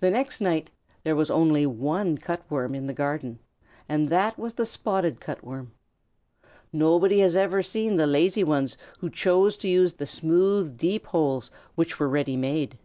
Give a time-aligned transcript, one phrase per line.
[0.00, 0.68] The next night
[1.04, 3.38] there was only one Cut Worm in the garden,
[3.88, 5.70] and that was the Spotted Cut Worm.
[6.72, 11.52] Nobody has ever seen the lazy ones who chose to use the smooth, deep holes
[11.76, 12.78] which were ready made.